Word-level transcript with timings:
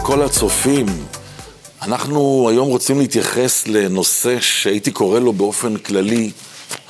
לכל 0.00 0.22
הצופים. 0.22 0.86
אנחנו 1.82 2.48
היום 2.50 2.68
רוצים 2.68 2.98
להתייחס 2.98 3.66
לנושא 3.66 4.40
שהייתי 4.40 4.90
קורא 4.90 5.18
לו 5.18 5.32
באופן 5.32 5.76
כללי 5.76 6.30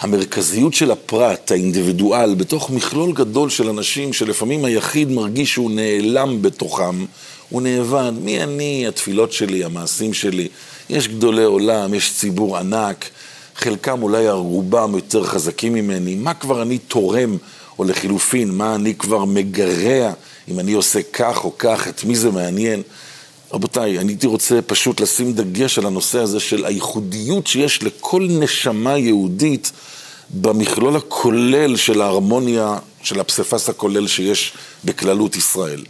המרכזיות 0.00 0.74
של 0.74 0.90
הפרט, 0.90 1.50
האינדיבידואל, 1.50 2.34
בתוך 2.34 2.70
מכלול 2.70 3.12
גדול 3.12 3.50
של 3.50 3.68
אנשים 3.68 4.12
שלפעמים 4.12 4.64
היחיד 4.64 5.10
מרגיש 5.10 5.52
שהוא 5.52 5.70
נעלם 5.70 6.42
בתוכם, 6.42 7.04
הוא 7.48 7.62
נאבד, 7.62 8.12
מי 8.23 8.42
אני, 8.42 8.84
התפילות 8.88 9.32
שלי, 9.32 9.64
המעשים 9.64 10.14
שלי. 10.14 10.48
יש 10.90 11.08
גדולי 11.08 11.45
עולם, 11.45 11.95
יש 11.95 12.14
ציבור 12.14 12.56
ענק, 12.56 13.04
חלקם 13.56 14.02
אולי 14.02 14.27
הרובם 14.27 14.95
יותר 14.95 15.24
חזקים 15.24 15.72
ממני, 15.72 16.14
מה 16.14 16.34
כבר 16.34 16.62
אני 16.62 16.78
תורם, 16.78 17.36
או 17.80 17.84
לחילופין, 17.84 18.51
מה 18.51 18.75
אני 18.75 18.95
כבר 18.95 19.25
מגרע, 19.25 20.12
אם 20.48 20.61
אני 20.61 20.73
עושה 20.73 21.01
כך 21.12 21.45
או 21.45 21.59
כך, 21.59 21.89
את 21.89 22.05
מי 22.05 22.16
זה 22.16 22.30
מעניין. 22.30 22.83
רבותיי, 23.53 23.98
אני 23.98 24.12
הייתי 24.12 24.27
רוצה 24.27 24.62
פשוט 24.62 25.01
לשים 25.01 25.33
דגש 25.33 25.79
על 25.79 25.87
הנושא 25.87 26.19
הזה 26.19 26.41
של 26.41 26.65
הייחודיות 26.65 27.47
שיש 27.47 27.83
לכל 27.83 28.27
נשמה 28.30 28.98
יהודית 28.98 29.73
במכלול 30.30 30.97
הכולל 30.97 31.77
של 31.77 32.01
ההרמוניה, 32.01 32.79
של 33.03 33.20
הפסיפס 33.20 33.69
הכולל 33.69 34.06
שיש 34.06 34.53
בכללות 34.84 35.37
ישראל. 35.37 35.84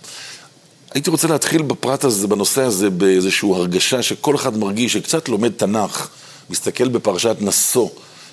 הייתי 0.94 1.10
רוצה 1.10 1.28
להתחיל 1.28 1.62
בפרט 1.62 2.04
הזה, 2.04 2.26
בנושא 2.26 2.62
הזה, 2.62 2.90
באיזושהי 2.90 3.50
הרגשה 3.54 4.02
שכל 4.02 4.34
אחד 4.34 4.56
מרגיש 4.56 4.92
שקצת 4.92 5.28
לומד 5.28 5.52
תנ"ך, 5.52 6.08
מסתכל 6.50 6.88
בפרשת 6.88 7.36
נשוא, 7.40 7.88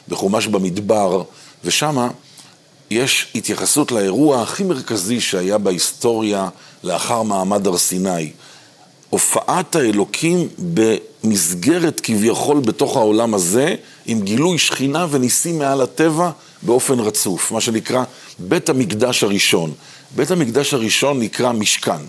בחומש 0.07 0.47
במדבר, 0.47 1.23
ושמה 1.63 2.09
יש 2.91 3.27
התייחסות 3.35 3.91
לאירוע 3.91 4.41
הכי 4.41 4.63
מרכזי 4.63 5.21
שהיה 5.21 5.57
בהיסטוריה 5.57 6.49
לאחר 6.83 7.23
מעמד 7.23 7.67
הר 7.67 7.77
סיני. 7.77 8.31
הופעת 9.09 9.75
האלוקים 9.75 10.47
במסגרת 10.73 11.99
כביכול 11.99 12.59
בתוך 12.59 12.97
העולם 12.97 13.33
הזה, 13.33 13.75
עם 14.05 14.21
גילוי 14.21 14.57
שכינה 14.57 15.07
וניסים 15.11 15.59
מעל 15.59 15.81
הטבע 15.81 16.31
באופן 16.61 16.99
רצוף, 16.99 17.51
מה 17.51 17.61
שנקרא 17.61 18.03
בית 18.39 18.69
המקדש 18.69 19.23
הראשון. 19.23 19.73
בית 20.15 20.31
המקדש 20.31 20.73
הראשון 20.73 21.19
נקרא 21.19 21.51
משכן. 21.51 22.01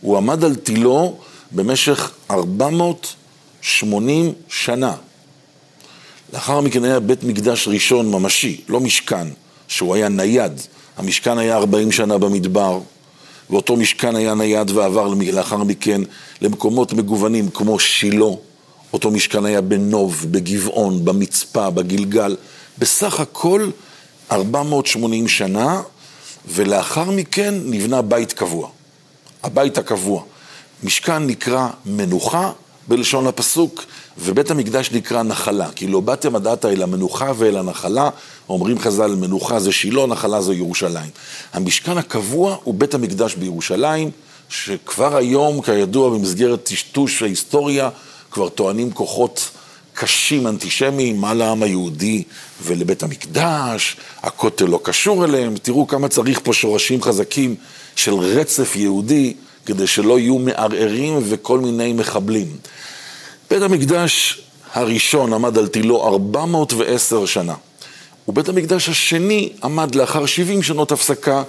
הוא 0.00 0.16
עמד 0.16 0.44
על 0.44 0.54
תילו 0.54 1.18
במשך 1.52 2.10
480 2.30 4.32
שנה. 4.48 4.94
לאחר 6.32 6.60
מכן 6.60 6.84
היה 6.84 7.00
בית 7.00 7.24
מקדש 7.24 7.68
ראשון 7.68 8.10
ממשי, 8.10 8.60
לא 8.68 8.80
משכן, 8.80 9.26
שהוא 9.68 9.94
היה 9.94 10.08
נייד. 10.08 10.60
המשכן 10.96 11.38
היה 11.38 11.56
40 11.56 11.92
שנה 11.92 12.18
במדבר, 12.18 12.80
ואותו 13.50 13.76
משכן 13.76 14.16
היה 14.16 14.34
נייד 14.34 14.70
ועבר 14.70 15.14
לאחר 15.32 15.56
מכן 15.56 16.00
למקומות 16.40 16.92
מגוונים 16.92 17.50
כמו 17.50 17.78
שילה, 17.78 18.26
אותו 18.92 19.10
משכן 19.10 19.44
היה 19.44 19.60
בנוב, 19.60 20.26
בגבעון, 20.30 21.04
במצפה, 21.04 21.70
בגלגל, 21.70 22.36
בסך 22.78 23.20
הכל 23.20 23.70
480 24.32 25.28
שנה, 25.28 25.82
ולאחר 26.48 27.10
מכן 27.10 27.54
נבנה 27.64 28.02
בית 28.02 28.32
קבוע, 28.32 28.68
הבית 29.42 29.78
הקבוע. 29.78 30.22
משכן 30.82 31.26
נקרא 31.26 31.68
מנוחה 31.86 32.52
בלשון 32.88 33.26
הפסוק, 33.26 33.84
ובית 34.18 34.50
המקדש 34.50 34.90
נקרא 34.92 35.22
נחלה, 35.22 35.68
כי 35.76 35.86
לא 35.86 36.00
באתם 36.00 36.36
עדת 36.36 36.64
אל 36.64 36.82
המנוחה 36.82 37.32
ואל 37.36 37.56
הנחלה, 37.56 38.10
אומרים 38.48 38.78
חז"ל, 38.78 39.14
מנוחה 39.14 39.60
זה 39.60 39.72
שילה, 39.72 40.06
נחלה 40.06 40.42
זה 40.42 40.54
ירושלים. 40.54 41.10
המשכן 41.52 41.98
הקבוע 41.98 42.56
הוא 42.64 42.74
בית 42.74 42.94
המקדש 42.94 43.34
בירושלים, 43.34 44.10
שכבר 44.48 45.16
היום, 45.16 45.62
כידוע, 45.62 46.10
במסגרת 46.10 46.62
טשטוש 46.64 47.22
ההיסטוריה, 47.22 47.90
כבר 48.30 48.48
טוענים 48.48 48.92
כוחות 48.92 49.50
קשים 49.94 50.46
אנטישמיים 50.46 51.20
מה 51.20 51.34
לעם 51.34 51.62
היהודי 51.62 52.22
ולבית 52.62 53.02
המקדש, 53.02 53.96
הכותל 54.22 54.64
לא 54.64 54.80
קשור 54.82 55.24
אליהם, 55.24 55.54
תראו 55.62 55.86
כמה 55.86 56.08
צריך 56.08 56.40
פה 56.42 56.52
שורשים 56.52 57.02
חזקים 57.02 57.54
של 57.96 58.14
רצף 58.14 58.76
יהודי, 58.76 59.34
כדי 59.66 59.86
שלא 59.86 60.18
יהיו 60.18 60.38
מערערים 60.38 61.18
וכל 61.28 61.58
מיני 61.58 61.92
מחבלים. 61.92 62.56
בית 63.50 63.62
המקדש 63.62 64.42
הראשון 64.72 65.32
עמד 65.32 65.58
על 65.58 65.68
תילו 65.68 66.06
410 66.06 67.26
שנה, 67.26 67.54
ובית 68.28 68.48
המקדש 68.48 68.88
השני 68.88 69.52
עמד 69.64 69.94
לאחר 69.94 70.26
70 70.26 70.62
שנות 70.62 70.92
הפסקה 70.92 71.42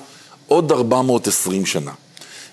עוד 0.48 0.72
420 0.72 1.66
שנה. 1.66 1.92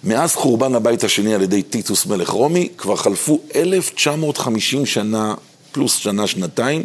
מאז 0.04 0.34
חורבן 0.34 0.75
הבית 0.75 1.04
השני 1.04 1.34
על 1.34 1.42
ידי 1.42 1.62
טיטוס 1.62 2.06
מלך 2.06 2.28
רומי, 2.28 2.69
כבר 2.78 2.97
חלפו 2.97 3.41
1950 3.54 4.86
שנה, 4.86 5.34
פלוס 5.72 5.97
שנה-שנתיים, 5.97 6.84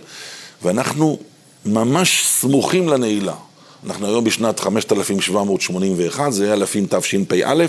ואנחנו 0.63 1.19
ממש 1.65 2.25
סמוכים 2.25 2.87
לנעילה. 2.87 3.35
אנחנו 3.85 4.07
היום 4.07 4.23
בשנת 4.23 4.59
5781, 4.59 6.31
זה 6.31 6.45
היה 6.45 6.53
אלפים 6.53 6.87
תשפ"א, 6.89 7.65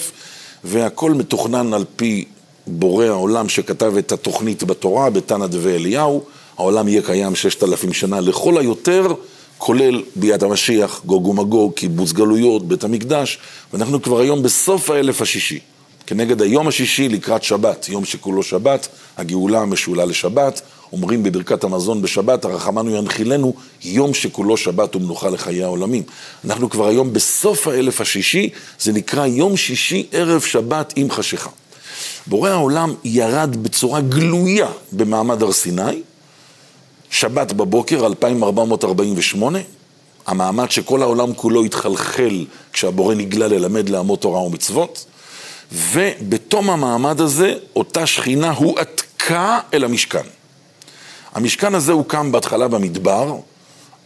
והכל 0.64 1.12
מתוכנן 1.12 1.74
על 1.74 1.84
פי 1.96 2.24
בורא 2.66 3.04
העולם 3.04 3.48
שכתב 3.48 3.92
את 3.98 4.12
התוכנית 4.12 4.64
בתורה, 4.64 5.10
בתנא 5.10 5.46
דבי 5.46 5.74
אליהו, 5.74 6.22
העולם 6.58 6.88
יהיה 6.88 7.02
קיים 7.02 7.34
ששת 7.34 7.62
אלפים 7.62 7.92
שנה 7.92 8.20
לכל 8.20 8.58
היותר, 8.58 9.14
כולל 9.58 10.02
ביד 10.16 10.42
המשיח, 10.42 11.00
גוג 11.06 11.26
ומגוג, 11.26 11.72
קיבוץ 11.72 12.12
גלויות, 12.12 12.68
בית 12.68 12.84
המקדש, 12.84 13.38
ואנחנו 13.72 14.02
כבר 14.02 14.20
היום 14.20 14.42
בסוף 14.42 14.90
האלף 14.90 15.22
השישי. 15.22 15.58
כנגד 16.06 16.42
היום 16.42 16.68
השישי 16.68 17.08
לקראת 17.08 17.42
שבת, 17.42 17.88
יום 17.88 18.04
שכולו 18.04 18.42
שבת, 18.42 18.88
הגאולה 19.16 19.64
משולה 19.64 20.04
לשבת, 20.04 20.60
אומרים 20.92 21.22
בברכת 21.22 21.64
המזון 21.64 22.02
בשבת, 22.02 22.44
הרחמנו 22.44 22.96
ינחילנו, 22.96 23.54
יום 23.84 24.14
שכולו 24.14 24.56
שבת 24.56 24.96
ומנוחה 24.96 25.28
לחיי 25.28 25.64
העולמים. 25.64 26.02
אנחנו 26.44 26.70
כבר 26.70 26.86
היום 26.86 27.12
בסוף 27.12 27.68
האלף 27.68 28.00
השישי, 28.00 28.50
זה 28.80 28.92
נקרא 28.92 29.26
יום 29.26 29.56
שישי 29.56 30.06
ערב 30.12 30.40
שבת 30.40 30.92
עם 30.96 31.10
חשיכה. 31.10 31.50
בורא 32.26 32.50
העולם 32.50 32.94
ירד 33.04 33.56
בצורה 33.62 34.00
גלויה 34.00 34.68
במעמד 34.92 35.42
הר 35.42 35.52
סיני, 35.52 36.02
שבת 37.10 37.52
בבוקר, 37.52 38.06
2448, 38.06 39.58
המעמד 40.26 40.70
שכל 40.70 41.02
העולם 41.02 41.34
כולו 41.34 41.64
התחלחל 41.64 42.44
כשהבורא 42.72 43.14
נגלה 43.14 43.48
ללמד 43.48 43.88
לעמוד 43.88 44.18
תורה 44.18 44.40
ומצוות, 44.40 45.04
ובתום 45.72 46.70
המעמד 46.70 47.20
הזה, 47.20 47.54
אותה 47.76 48.06
שכינה 48.06 48.50
הועתקה 48.50 49.58
אל 49.74 49.84
המשכן. 49.84 50.26
המשכן 51.34 51.74
הזה 51.74 51.92
הוקם 51.92 52.32
בהתחלה 52.32 52.68
במדבר, 52.68 53.36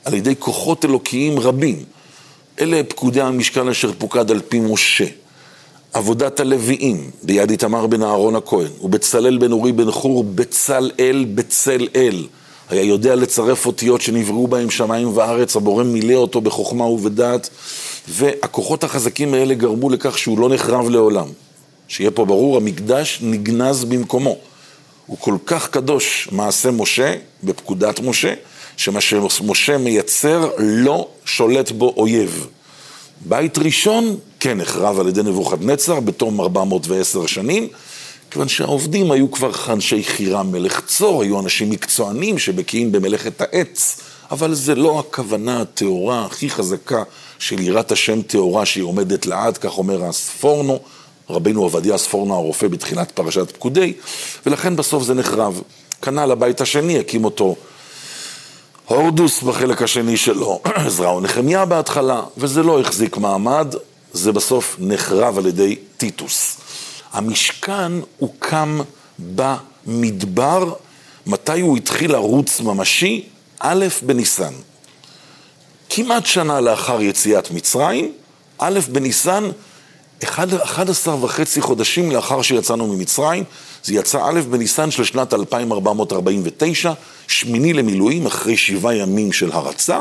על 0.04 0.14
ידי 0.14 0.34
כוחות 0.38 0.84
אלוקיים 0.84 1.38
רבים. 1.38 1.84
אלה 2.60 2.84
פקודי 2.88 3.20
המשכן 3.20 3.68
אשר 3.68 3.92
פוקד 3.98 4.30
על 4.30 4.40
פי 4.48 4.60
משה. 4.60 5.04
עבודת 5.92 6.40
הלוויים 6.40 7.10
ביד 7.22 7.50
איתמר 7.50 7.86
בן 7.86 8.02
אהרון 8.02 8.36
הכהן, 8.36 8.68
ובצלאל 8.82 9.38
בן 9.38 9.52
אורי 9.52 9.72
בן 9.72 9.90
חור, 9.90 10.24
בצלאל 10.24 11.26
בצל 11.34 11.88
אל. 11.96 12.26
היה 12.68 12.82
יודע 12.82 13.14
לצרף 13.14 13.66
אותיות 13.66 14.00
שנבראו 14.00 14.46
בהם 14.46 14.70
שמיים 14.70 15.16
וארץ, 15.16 15.56
הבורא 15.56 15.84
מילא 15.84 16.14
אותו 16.14 16.40
בחוכמה 16.40 16.84
ובדעת, 16.84 17.50
והכוחות 18.08 18.84
החזקים 18.84 19.34
האלה 19.34 19.54
גרמו 19.54 19.90
לכך 19.90 20.18
שהוא 20.18 20.38
לא 20.38 20.48
נחרב 20.48 20.88
לעולם. 20.88 21.26
שיהיה 21.88 22.10
פה 22.10 22.24
ברור, 22.24 22.56
המקדש 22.56 23.18
נגנז 23.22 23.84
במקומו. 23.84 24.36
הוא 25.06 25.16
כל 25.20 25.36
כך 25.46 25.68
קדוש, 25.68 26.28
מעשה 26.32 26.70
משה, 26.70 27.14
בפקודת 27.44 28.00
משה, 28.00 28.34
שמה 28.76 29.00
שמשה 29.00 29.78
מייצר 29.78 30.50
לא 30.58 31.08
שולט 31.24 31.70
בו 31.70 31.94
אויב. 31.96 32.46
בית 33.24 33.58
ראשון, 33.58 34.16
כן, 34.40 34.58
נחרב 34.58 35.00
על 35.00 35.08
ידי 35.08 35.22
נבוכדנצר 35.22 36.00
בתום 36.00 36.40
410 36.40 37.26
שנים, 37.26 37.68
כיוון 38.30 38.48
שהעובדים 38.48 39.10
היו 39.10 39.30
כבר 39.30 39.50
אנשי 39.68 40.04
חירם 40.04 40.52
מלך 40.52 40.80
צור, 40.86 41.22
היו 41.22 41.40
אנשים 41.40 41.70
מקצוענים 41.70 42.38
שבקיאים 42.38 42.92
במלאכת 42.92 43.40
העץ, 43.40 44.00
אבל 44.30 44.54
זה 44.54 44.74
לא 44.74 45.00
הכוונה 45.00 45.60
הטהורה 45.60 46.24
הכי 46.24 46.50
חזקה 46.50 47.02
של 47.38 47.60
יראת 47.60 47.92
השם 47.92 48.22
טהורה 48.22 48.66
שהיא 48.66 48.84
עומדת 48.84 49.26
לעד, 49.26 49.58
כך 49.58 49.78
אומר 49.78 50.04
הספורנו, 50.04 50.78
רבינו 51.30 51.62
עובדיה 51.62 51.98
ספורנו 51.98 52.34
הרופא 52.34 52.68
בתחילת 52.68 53.10
פרשת 53.10 53.50
פקודי, 53.50 53.92
ולכן 54.46 54.76
בסוף 54.76 55.02
זה 55.02 55.14
נחרב. 55.14 55.62
כנ"ל 56.02 56.30
הבית 56.30 56.60
השני, 56.60 56.98
הקים 56.98 57.24
אותו 57.24 57.56
הורדוס 58.92 59.42
בחלק 59.42 59.82
השני 59.82 60.16
שלו, 60.16 60.60
עזרא 60.86 61.08
ונחמיה 61.08 61.64
בהתחלה, 61.64 62.22
וזה 62.36 62.62
לא 62.62 62.80
החזיק 62.80 63.16
מעמד, 63.16 63.74
זה 64.12 64.32
בסוף 64.32 64.76
נחרב 64.78 65.38
על 65.38 65.46
ידי 65.46 65.76
טיטוס. 65.96 66.56
המשכן 67.12 67.92
הוקם 68.18 68.80
במדבר, 69.18 70.72
מתי 71.26 71.60
הוא 71.60 71.76
התחיל 71.76 72.12
לרוץ 72.12 72.60
ממשי? 72.60 73.28
א' 73.60 73.86
בניסן. 74.02 74.52
כמעט 75.90 76.26
שנה 76.26 76.60
לאחר 76.60 77.02
יציאת 77.02 77.50
מצרים, 77.50 78.12
א' 78.58 78.80
בניסן 78.92 79.50
11 80.24 81.24
וחצי 81.24 81.60
חודשים 81.60 82.10
לאחר 82.10 82.42
שיצאנו 82.42 82.86
ממצרים, 82.86 83.44
זה 83.84 83.94
יצא 83.94 84.18
א' 84.24 84.40
בניסן 84.50 84.90
של 84.90 85.04
שנת 85.04 85.34
2449, 85.34 86.92
שמיני 87.28 87.72
למילואים, 87.72 88.26
אחרי 88.26 88.56
שבעה 88.56 88.94
ימים 88.94 89.32
של 89.32 89.52
הרצה, 89.52 90.00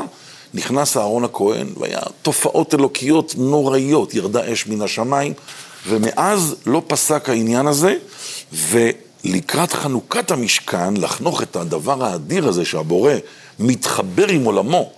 נכנס 0.54 0.96
אהרון 0.96 1.24
הכהן, 1.24 1.66
והיה 1.76 2.00
תופעות 2.22 2.74
אלוקיות 2.74 3.34
נוראיות, 3.36 4.14
ירדה 4.14 4.52
אש 4.52 4.66
מן 4.66 4.82
השמיים, 4.82 5.32
ומאז 5.88 6.56
לא 6.66 6.82
פסק 6.86 7.28
העניין 7.28 7.66
הזה, 7.66 7.94
ולקראת 8.52 9.72
חנוכת 9.72 10.30
המשכן, 10.30 10.96
לחנוך 10.96 11.42
את 11.42 11.56
הדבר 11.56 12.04
האדיר 12.04 12.48
הזה 12.48 12.64
שהבורא 12.64 13.12
מתחבר 13.58 14.28
עם 14.28 14.44
עולמו, 14.44 14.92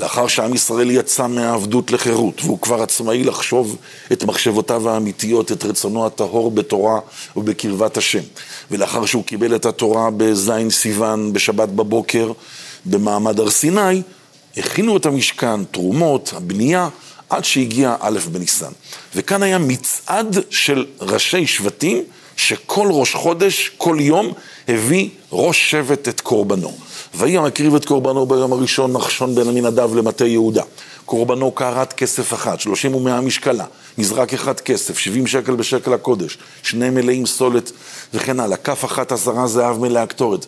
לאחר 0.00 0.26
שעם 0.26 0.54
ישראל 0.54 0.90
יצא 0.90 1.26
מהעבדות 1.26 1.90
לחירות, 1.90 2.44
והוא 2.44 2.58
כבר 2.60 2.82
עצמאי 2.82 3.24
לחשוב 3.24 3.76
את 4.12 4.24
מחשבותיו 4.24 4.88
האמיתיות, 4.88 5.52
את 5.52 5.64
רצונו 5.64 6.06
הטהור 6.06 6.50
בתורה 6.50 7.00
ובקרבת 7.36 7.96
השם. 7.96 8.22
ולאחר 8.70 9.06
שהוא 9.06 9.24
קיבל 9.24 9.54
את 9.54 9.66
התורה 9.66 10.10
בזין 10.16 10.70
סיוון, 10.70 11.32
בשבת 11.32 11.68
בבוקר, 11.68 12.32
במעמד 12.84 13.40
הר 13.40 13.50
סיני, 13.50 14.02
הכינו 14.56 14.96
את 14.96 15.06
המשכן, 15.06 15.64
תרומות, 15.64 16.32
הבנייה, 16.36 16.88
עד 17.30 17.44
שהגיע 17.44 17.96
א' 18.00 18.18
בניסן. 18.32 18.72
וכאן 19.14 19.42
היה 19.42 19.58
מצעד 19.58 20.36
של 20.50 20.86
ראשי 21.00 21.46
שבטים, 21.46 22.04
שכל 22.36 22.88
ראש 22.90 23.14
חודש, 23.14 23.70
כל 23.76 23.96
יום, 24.00 24.32
הביא 24.68 25.08
ראש 25.32 25.70
שבט 25.70 26.08
את 26.08 26.20
קורבנו. 26.20 26.89
ויהי 27.14 27.38
המקריב 27.38 27.74
את 27.74 27.84
קורבנו 27.84 28.26
ביום 28.26 28.52
הראשון 28.52 28.92
נחשון 28.92 29.34
בן 29.34 29.48
עמינדב 29.48 29.94
למטה 29.94 30.26
יהודה. 30.26 30.62
קורבנו 31.04 31.50
קערת 31.50 31.92
כסף 31.92 32.34
אחת, 32.34 32.60
שלושים 32.60 32.94
ומאה 32.94 33.20
משקלה, 33.20 33.64
מזרק 33.98 34.34
אחד 34.34 34.60
כסף, 34.60 34.98
שבעים 34.98 35.26
שקל 35.26 35.54
בשקל 35.54 35.94
הקודש, 35.94 36.38
שני 36.62 36.90
מלאים 36.90 37.26
סולת 37.26 37.72
וכן 38.14 38.40
הלאה, 38.40 38.56
כף 38.56 38.84
אחת 38.84 39.12
עשרה 39.12 39.46
זהב 39.46 39.78
מלאה 39.78 40.06
קטורת. 40.06 40.46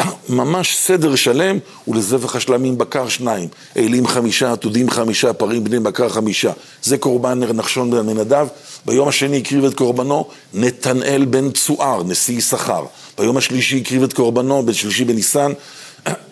ממש 0.28 0.76
סדר 0.76 1.14
שלם, 1.14 1.58
ולזבח 1.88 2.36
השלמים 2.36 2.78
בקר 2.78 3.08
שניים, 3.08 3.48
אלים 3.76 4.06
חמישה, 4.06 4.52
עתודים 4.52 4.90
חמישה, 4.90 5.32
פרים 5.32 5.64
בני 5.64 5.80
בקר 5.80 6.08
חמישה. 6.08 6.52
זה 6.82 6.98
קורבן 6.98 7.38
נחשון 7.38 7.90
בן 7.90 7.98
עמינדב. 7.98 8.46
ביום 8.86 9.08
השני 9.08 9.38
הקריב 9.38 9.64
את 9.64 9.74
קורבנו 9.74 10.26
נתנאל 10.54 11.24
בן 11.24 11.50
צוער, 11.50 12.02
נשיא 12.02 12.38
יששכר. 12.38 12.84
ביום 13.18 13.36
השלישי 13.36 13.78
הקריב 13.78 14.02
את 14.02 14.12
קורבנו, 14.12 14.62
בשלישי 14.62 15.04
בניסן, 15.04 15.52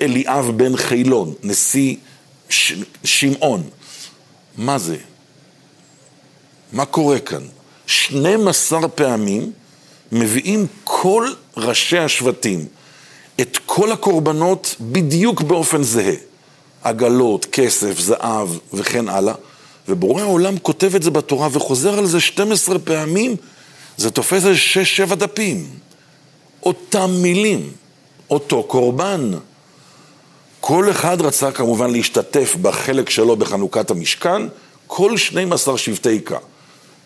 אליאב 0.00 0.50
בן 0.56 0.76
חילון, 0.76 1.34
נשיא. 1.42 1.96
שמעון. 3.04 3.62
מה 4.56 4.78
זה? 4.78 4.96
מה 6.72 6.84
קורה 6.84 7.18
כאן? 7.18 7.42
12 7.86 8.88
פעמים 8.88 9.52
מביאים 10.12 10.66
כל 10.84 11.32
ראשי 11.56 11.98
השבטים 11.98 12.66
את 13.40 13.58
כל 13.66 13.92
הקורבנות 13.92 14.76
בדיוק 14.80 15.42
באופן 15.42 15.82
זהה. 15.82 16.14
עגלות, 16.82 17.46
כסף, 17.52 18.00
זהב 18.00 18.48
וכן 18.72 19.08
הלאה. 19.08 19.34
ובורא 19.88 20.22
העולם 20.22 20.58
כותב 20.58 20.94
את 20.94 21.02
זה 21.02 21.10
בתורה 21.10 21.48
וחוזר 21.52 21.98
על 21.98 22.06
זה 22.06 22.20
12 22.20 22.78
פעמים, 22.78 23.36
זה 23.96 24.10
תופס 24.10 24.46
איזה 24.46 24.54
6-7 25.10 25.14
דפים. 25.14 25.66
אותם 26.62 27.10
מילים, 27.22 27.70
אותו 28.30 28.62
קורבן. 28.62 29.30
כל 30.68 30.90
אחד 30.90 31.20
רצה 31.20 31.52
כמובן 31.52 31.90
להשתתף 31.90 32.56
בחלק 32.62 33.10
שלו 33.10 33.36
בחנוכת 33.36 33.90
המשכן, 33.90 34.42
כל 34.86 35.16
12 35.16 35.78
שבטי 35.78 36.08
איכה. 36.08 36.36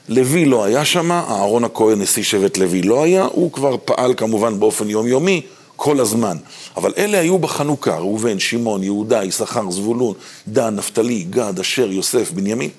לוי 0.08 0.44
לא 0.44 0.64
היה 0.64 0.84
שם, 0.84 1.12
אהרון 1.12 1.64
הכהן, 1.64 2.02
נשיא 2.02 2.22
שבט 2.22 2.58
לוי 2.58 2.82
לא 2.82 3.02
היה, 3.02 3.24
הוא 3.32 3.52
כבר 3.52 3.76
פעל 3.84 4.14
כמובן 4.16 4.60
באופן 4.60 4.90
יומיומי 4.90 5.40
כל 5.76 6.00
הזמן. 6.00 6.36
אבל 6.76 6.92
אלה 6.98 7.18
היו 7.18 7.38
בחנוכה, 7.38 7.96
ראובן, 7.96 8.38
שמעון, 8.38 8.82
יהודה, 8.82 9.24
יששכר, 9.24 9.70
זבולון, 9.70 10.14
דן, 10.48 10.76
נפתלי, 10.76 11.22
גד, 11.30 11.58
אשר, 11.60 11.92
יוסף, 11.92 12.30
בנימין. 12.30 12.70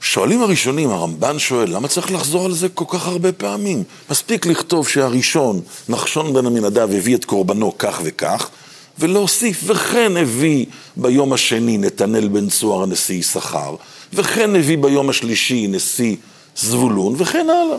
שואלים 0.00 0.42
הראשונים, 0.42 0.90
הרמב"ן 0.90 1.38
שואל, 1.38 1.74
למה 1.74 1.88
צריך 1.88 2.12
לחזור 2.12 2.44
על 2.44 2.52
זה 2.52 2.68
כל 2.68 2.84
כך 2.88 3.06
הרבה 3.06 3.32
פעמים? 3.32 3.82
מספיק 4.10 4.46
לכתוב 4.46 4.88
שהראשון, 4.88 5.60
נחשון 5.88 6.34
בן 6.34 6.46
עמינדב, 6.46 6.88
הביא 6.92 7.16
את 7.16 7.24
קורבנו 7.24 7.78
כך 7.78 8.00
וכך, 8.04 8.50
ולהוסיף, 8.98 9.62
וכן 9.66 10.16
הביא 10.16 10.66
ביום 10.96 11.32
השני 11.32 11.78
נתנאל 11.78 12.28
בן 12.28 12.48
צוהר 12.48 12.82
הנשיא 12.82 13.14
יששכר, 13.14 13.76
וכן 14.12 14.56
הביא 14.56 14.78
ביום 14.78 15.10
השלישי 15.10 15.66
נשיא 15.66 16.16
זבולון, 16.56 17.14
וכן 17.18 17.46
הלאה. 17.50 17.78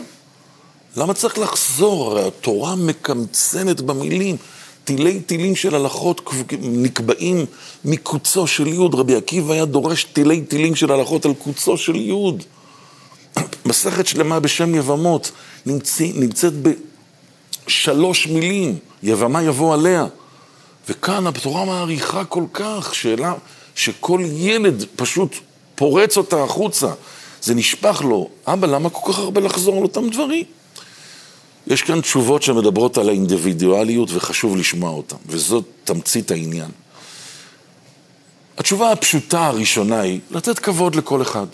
למה 0.96 1.14
צריך 1.14 1.38
לחזור? 1.38 2.10
הרי 2.10 2.26
התורה 2.26 2.76
מקמצנת 2.76 3.80
במילים. 3.80 4.36
תילי 4.84 5.20
תילים 5.20 5.56
של 5.56 5.74
הלכות 5.74 6.20
נקבעים 6.60 7.46
מקוצו 7.84 8.46
של 8.46 8.66
יוד. 8.66 8.94
רבי 8.94 9.14
עקיבא 9.14 9.52
היה 9.52 9.64
דורש 9.64 10.04
תילי 10.04 10.40
תילים 10.40 10.74
של 10.74 10.92
הלכות 10.92 11.26
על 11.26 11.34
קוצו 11.34 11.76
של 11.76 11.96
יוד. 11.96 12.42
מסכת 13.66 14.06
שלמה 14.06 14.40
בשם 14.40 14.74
יבמות 14.74 15.30
נמצא, 15.66 16.04
נמצאת 16.14 16.52
בשלוש 17.66 18.26
מילים, 18.26 18.78
יבמה 19.02 19.42
יבוא 19.42 19.74
עליה. 19.74 20.06
וכאן 20.88 21.26
התורה 21.26 21.64
מעריכה 21.64 22.24
כל 22.24 22.44
כך, 22.52 22.94
שאלה 22.94 23.34
שכל 23.74 24.20
ילד 24.24 24.84
פשוט 24.96 25.36
פורץ 25.74 26.16
אותה 26.16 26.42
החוצה. 26.42 26.92
זה 27.42 27.54
נשפך 27.54 28.02
לו, 28.04 28.28
אבא, 28.46 28.66
למה 28.66 28.90
כל 28.90 29.12
כך 29.12 29.18
הרבה 29.18 29.40
לחזור 29.40 29.76
על 29.76 29.82
אותם 29.82 30.08
דברים? 30.08 30.44
יש 31.66 31.82
כאן 31.82 32.00
תשובות 32.00 32.42
שמדברות 32.42 32.98
על 32.98 33.08
האינדיבידואליות 33.08 34.08
וחשוב 34.12 34.56
לשמוע 34.56 34.90
אותן, 34.90 35.16
וזאת 35.26 35.64
תמצית 35.84 36.30
העניין. 36.30 36.70
התשובה 38.58 38.92
הפשוטה 38.92 39.46
הראשונה 39.46 40.00
היא 40.00 40.20
לתת 40.30 40.58
כבוד 40.58 40.94
לכל 40.94 41.22
אחד. 41.22 41.46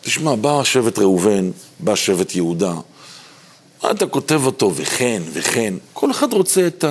תשמע, 0.00 0.34
בא 0.34 0.64
שבט 0.64 0.98
ראובן, 0.98 1.50
בא 1.80 1.94
שבט 1.94 2.34
יהודה, 2.34 2.74
אתה 3.90 4.06
כותב 4.06 4.46
אותו 4.46 4.74
וכן 4.74 5.22
וכן, 5.32 5.74
כל 5.92 6.10
אחד 6.10 6.32
רוצה 6.32 6.66
את 6.66 6.84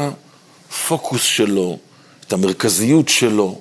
הפוקוס 0.69 1.23
שלו, 1.23 1.77
את 2.27 2.33
המרכזיות 2.33 3.09
שלו, 3.09 3.59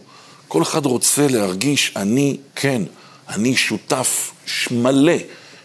כל 0.49 0.63
אחד 0.63 0.87
רוצה 0.87 1.29
להרגיש, 1.29 1.93
אני, 1.97 2.37
כן, 2.55 2.83
אני 3.29 3.57
שותף 3.57 4.33
מלא 4.71 5.13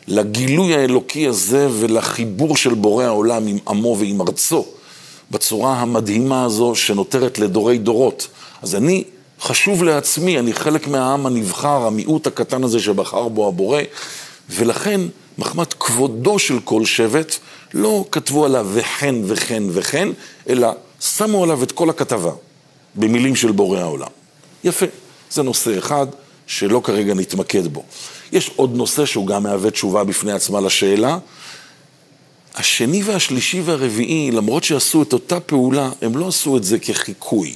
לגילוי 0.07 0.75
האלוקי 0.75 1.27
הזה 1.27 1.67
ולחיבור 1.71 2.55
של 2.55 2.74
בורא 2.74 3.03
העולם 3.03 3.48
עם 3.48 3.57
עמו 3.67 3.95
ועם 4.00 4.21
ארצו, 4.21 4.65
בצורה 5.31 5.74
המדהימה 5.74 6.43
הזו 6.43 6.75
שנותרת 6.75 7.39
לדורי 7.39 7.77
דורות. 7.77 8.27
אז 8.62 8.75
אני, 8.75 9.03
חשוב 9.41 9.83
לעצמי, 9.83 10.39
אני 10.39 10.53
חלק 10.53 10.88
מהעם 10.88 11.25
הנבחר, 11.25 11.86
המיעוט 11.88 12.27
הקטן 12.27 12.63
הזה 12.63 12.79
שבחר 12.79 13.27
בו 13.27 13.48
הבורא, 13.48 13.81
ולכן, 14.50 15.01
מחמת 15.38 15.74
כבודו 15.74 16.39
של 16.39 16.60
כל 16.63 16.86
שבט, 16.86 17.36
לא 17.74 18.05
כתבו 18.12 18.45
עליו 18.45 18.67
וכן 18.74 19.15
וכן 19.25 19.63
וכן, 19.69 20.10
אלא 20.50 20.67
שמו 21.01 21.43
עליו 21.43 21.63
את 21.63 21.72
כל 21.72 21.89
הכתבה, 21.89 22.31
במילים 22.96 23.36
של 23.36 23.51
בורא 23.51 23.79
העולם. 23.79 24.08
יפה, 24.63 24.86
זה 25.31 25.43
נושא 25.43 25.77
אחד 25.77 26.08
שלא 26.48 26.81
כרגע 26.84 27.13
נתמקד 27.13 27.67
בו. 27.67 27.84
יש 28.31 28.51
עוד 28.55 28.75
נושא 28.75 29.05
שהוא 29.05 29.27
גם 29.27 29.43
מהווה 29.43 29.72
תשובה 29.72 30.03
בפני 30.03 30.31
עצמה 30.31 30.62
לשאלה. 30.62 31.17
השני 32.55 33.03
והשלישי 33.03 33.62
והרביעי, 33.62 34.31
למרות 34.31 34.63
שעשו 34.63 35.01
את 35.01 35.13
אותה 35.13 35.39
פעולה, 35.39 35.89
הם 36.01 36.17
לא 36.17 36.27
עשו 36.27 36.58
את 36.58 36.63
זה 36.63 36.79
כחיקוי. 36.79 37.53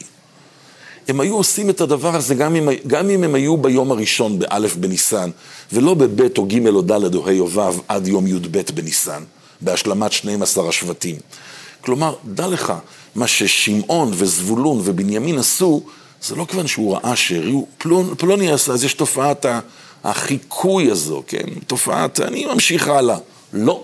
הם 1.08 1.20
היו 1.20 1.36
עושים 1.36 1.70
את 1.70 1.82
הדבר 1.82 2.16
הזה 2.16 2.36
גם 2.36 2.56
אם, 2.56 2.70
גם 2.88 3.10
אם 3.10 3.24
הם 3.24 3.36
היו 3.36 3.58
ביום 3.58 3.92
הראשון 3.92 4.40
באלף 4.40 4.76
בניסן, 4.76 5.30
ולא 5.74 5.94
בבית 5.94 6.38
או 6.38 6.46
ג' 6.46 6.68
או 6.68 6.82
ד' 6.82 7.16
או 7.16 7.30
ה' 7.30 7.40
או 7.40 7.52
ו' 7.52 7.82
עד 7.88 8.08
יום 8.08 8.28
י"ב 8.28 8.62
בניסן, 8.74 9.24
בהשלמת 9.62 10.12
12 10.12 10.70
השבטים. 10.70 11.16
כלומר, 11.86 12.16
דע 12.26 12.48
לך, 12.48 12.74
מה 13.16 13.28
ששמעון 13.28 14.12
וזבולון 14.14 14.82
ובנימין 14.84 15.38
עשו, 15.38 15.82
זה 16.22 16.36
לא 16.36 16.46
כיוון 16.46 16.68
שהוא 16.68 16.96
ראה 16.96 17.16
שהריעו, 17.16 17.68
פלוני 17.78 18.16
פלונ, 18.18 18.42
עשה, 18.42 18.72
אז 18.72 18.84
יש 18.84 18.94
תופעת 18.94 19.46
החיקוי 20.04 20.92
הזו, 20.92 21.24
כן? 21.28 21.46
תופעת, 21.68 22.20
אני 22.20 22.46
ממשיך 22.46 22.88
הלאה. 22.88 23.18
לא. 23.54 23.84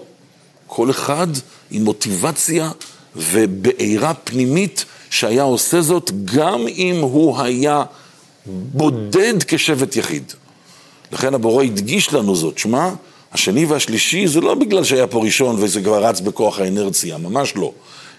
כל 0.67 0.89
אחד 0.89 1.27
עם 1.71 1.83
מוטיבציה 1.83 2.71
ובעירה 3.15 4.13
פנימית 4.13 4.85
שהיה 5.09 5.43
עושה 5.43 5.81
זאת 5.81 6.11
גם 6.25 6.67
אם 6.67 6.99
הוא 7.01 7.41
היה 7.41 7.83
בודד 8.45 9.43
כשבט 9.47 9.95
יחיד. 9.95 10.33
לכן 11.11 11.33
הבורא 11.33 11.63
הדגיש 11.63 12.13
לנו 12.13 12.35
זאת, 12.35 12.57
שמע, 12.57 12.89
השני 13.31 13.65
והשלישי 13.65 14.27
זה 14.27 14.41
לא 14.41 14.55
בגלל 14.55 14.83
שהיה 14.83 15.07
פה 15.07 15.23
ראשון 15.23 15.55
וזה 15.59 15.81
כבר 15.81 16.05
רץ 16.05 16.19
בכוח 16.19 16.59
האנרציה, 16.59 17.17
ממש 17.17 17.53
לא. 17.55 17.71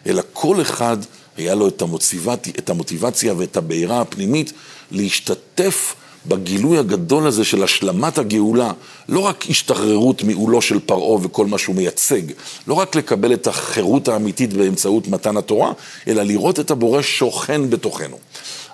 אלא 0.07 0.23
כל 0.33 0.61
אחד 0.61 0.97
היה 1.37 1.55
לו 1.55 1.69
את 1.69 1.83
המוטיבציה, 1.83 2.53
את 2.59 2.71
המוטיבציה 2.71 3.35
ואת 3.37 3.57
הבעירה 3.57 4.01
הפנימית 4.01 4.53
להשתתף 4.91 5.95
בגילוי 6.27 6.79
הגדול 6.79 7.27
הזה 7.27 7.45
של 7.45 7.63
השלמת 7.63 8.19
הגאולה, 8.19 8.73
לא 9.09 9.21
רק 9.21 9.45
השתחררות 9.51 10.23
מעולו 10.23 10.63
של 10.63 10.81
פרעה 10.81 11.19
וכל 11.23 11.47
מה 11.47 11.59
שהוא 11.59 11.77
מייצג, 11.77 12.23
לא 12.67 12.75
רק 12.75 12.97
לקבל 12.97 13.33
את 13.33 13.47
החירות 13.47 14.09
האמיתית 14.09 14.53
באמצעות 14.53 15.09
מתן 15.09 15.37
התורה, 15.37 15.73
אלא 16.09 16.23
לראות 16.23 16.61
את 16.61 16.71
הבורא 16.71 17.03
שוכן 17.03 17.71
בתוכנו. 17.71 18.17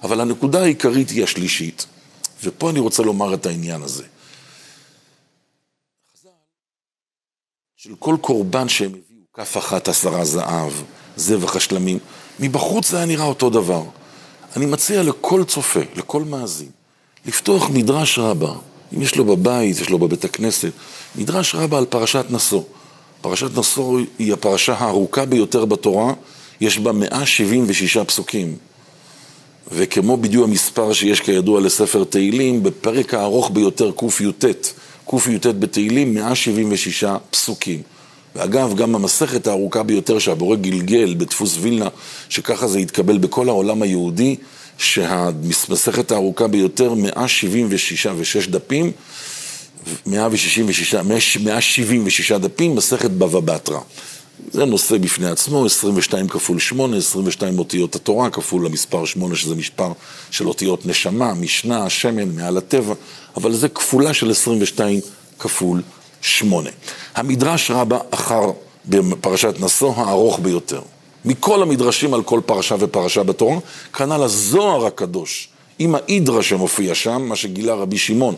אבל 0.02 0.20
הנקודה 0.20 0.62
העיקרית 0.62 1.10
היא 1.10 1.24
השלישית, 1.24 1.86
ופה 2.44 2.70
אני 2.70 2.80
רוצה 2.80 3.02
לומר 3.02 3.34
את 3.34 3.46
העניין 3.46 3.82
הזה. 3.82 4.04
של 7.82 7.90
כל 7.98 8.16
קורבן 8.20 8.68
שהם 8.68 8.88
הביאו, 8.88 9.22
כף 9.34 9.56
אחת 9.56 9.88
עשרה 9.88 10.24
זהב, 10.24 10.72
זבח 11.16 11.56
השלמים, 11.56 11.98
מבחוץ 12.40 12.90
זה 12.90 12.96
היה 12.96 13.06
נראה 13.06 13.24
אותו 13.24 13.50
דבר. 13.50 13.82
אני 14.56 14.66
מציע 14.66 15.02
לכל 15.02 15.44
צופה, 15.44 15.80
לכל 15.96 16.22
מאזין, 16.24 16.68
לפתוח 17.26 17.70
מדרש 17.70 18.18
רבה, 18.18 18.52
אם 18.96 19.02
יש 19.02 19.16
לו 19.16 19.24
בבית, 19.24 19.80
יש 19.80 19.90
לו 19.90 19.98
בבית 19.98 20.24
הכנסת, 20.24 20.70
מדרש 21.16 21.54
רבה 21.54 21.78
על 21.78 21.84
פרשת 21.84 22.24
נשוא. 22.30 22.62
פרשת 23.20 23.58
נשוא 23.58 24.00
היא 24.18 24.32
הפרשה 24.32 24.74
הארוכה 24.74 25.24
ביותר 25.24 25.64
בתורה, 25.64 26.12
יש 26.60 26.78
בה 26.78 26.92
176 26.92 27.96
פסוקים. 27.96 28.56
וכמו 29.72 30.16
בדיוק 30.16 30.44
המספר 30.44 30.92
שיש 30.92 31.20
כידוע 31.20 31.60
לספר 31.60 32.04
תהילים, 32.04 32.62
בפרק 32.62 33.14
הארוך 33.14 33.50
ביותר, 33.50 33.92
קי"ט, 33.92 34.44
קי"ט 35.10 35.46
בתהילים, 35.46 36.14
176 36.14 37.04
פסוקים. 37.30 37.82
ואגב, 38.36 38.76
גם 38.76 38.94
המסכת 38.94 39.46
הארוכה 39.46 39.82
ביותר 39.82 40.18
שהבורא 40.18 40.56
גלגל 40.56 41.14
בדפוס 41.14 41.58
וילנה, 41.60 41.88
שככה 42.28 42.66
זה 42.66 42.78
התקבל 42.78 43.18
בכל 43.18 43.48
העולם 43.48 43.82
היהודי, 43.82 44.36
שהמסכת 44.78 46.12
הארוכה 46.12 46.46
ביותר, 46.46 46.94
176 46.94 48.06
ושש 48.16 48.46
דפים, 48.46 48.92
166, 50.06 50.94
176 50.94 52.32
דפים, 52.32 52.74
מסכת 52.74 53.10
בבא 53.10 53.40
בתרא. 53.40 53.80
זה 54.52 54.64
נושא 54.64 54.98
בפני 54.98 55.30
עצמו, 55.30 55.66
22 55.66 56.28
כפול 56.28 56.58
8, 56.58 56.96
22 56.96 57.58
אותיות 57.58 57.94
התורה, 57.94 58.30
כפול 58.30 58.66
המספר 58.66 59.04
8, 59.04 59.36
שזה 59.36 59.54
מספר 59.54 59.92
של 60.30 60.48
אותיות 60.48 60.86
נשמה, 60.86 61.34
משנה, 61.34 61.90
שמן, 61.90 62.28
מעל 62.36 62.56
הטבע, 62.56 62.94
אבל 63.36 63.52
זה 63.54 63.68
כפולה 63.68 64.14
של 64.14 64.30
22 64.30 65.00
כפול 65.38 65.82
8. 66.22 66.70
המדרש 67.14 67.70
רבה 67.70 67.98
אחר 68.10 68.50
בפרשת 68.86 69.54
נשוא 69.60 69.94
הארוך 69.96 70.38
ביותר. 70.40 70.80
מכל 71.24 71.62
המדרשים 71.62 72.14
על 72.14 72.22
כל 72.22 72.40
פרשה 72.46 72.76
ופרשה 72.78 73.22
בתורה, 73.22 73.58
כנ"ל 73.92 74.22
הזוהר 74.22 74.86
הקדוש. 74.86 75.48
עם 75.78 75.94
האידרה 75.94 76.42
שמופיע 76.42 76.94
שם, 76.94 77.22
מה 77.22 77.36
שגילה 77.36 77.74
רבי 77.74 77.98
שמעון, 77.98 78.34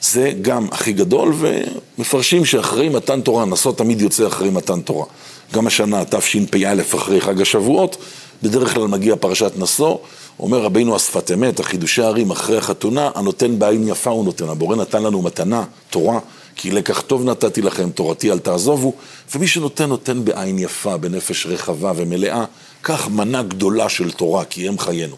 זה 0.00 0.32
גם 0.42 0.66
הכי 0.72 0.92
גדול, 0.92 1.34
ומפרשים 1.38 2.44
שאחרי 2.44 2.88
מתן 2.88 3.20
תורה, 3.20 3.44
נשוא 3.44 3.72
תמיד 3.72 4.00
יוצא 4.00 4.26
אחרי 4.26 4.50
מתן 4.50 4.80
תורה. 4.80 5.06
גם 5.52 5.66
השנה, 5.66 6.04
תשפ"א, 6.04 6.74
אחרי 6.94 7.20
חג 7.20 7.42
השבועות, 7.42 7.96
בדרך 8.42 8.74
כלל 8.74 8.86
מגיע 8.86 9.16
פרשת 9.16 9.52
נשוא, 9.56 9.96
אומר 10.40 10.58
רבינו 10.58 10.96
השפת 10.96 11.30
אמת, 11.30 11.60
החידושי 11.60 12.02
הערים 12.02 12.30
אחרי 12.30 12.58
החתונה, 12.58 13.10
הנותן 13.14 13.58
בעין 13.58 13.88
יפה 13.88 14.10
הוא 14.10 14.24
נותן. 14.24 14.48
הבורא 14.48 14.76
נתן 14.76 15.02
לנו 15.02 15.22
מתנה, 15.22 15.64
תורה, 15.90 16.18
כי 16.56 16.70
לקח 16.70 17.00
טוב 17.00 17.24
נתתי 17.24 17.62
לכם, 17.62 17.90
תורתי 17.90 18.32
אל 18.32 18.38
תעזובו, 18.38 18.92
ומי 19.34 19.46
שנותן, 19.46 19.88
נותן 19.88 20.24
בעין 20.24 20.58
יפה, 20.58 20.96
בנפש 20.96 21.46
רחבה 21.46 21.92
ומלאה, 21.96 22.44
כך 22.82 23.08
מנה 23.08 23.42
גדולה 23.42 23.88
של 23.88 24.10
תורה, 24.10 24.44
כי 24.44 24.68
הם 24.68 24.78
חיינו. 24.78 25.16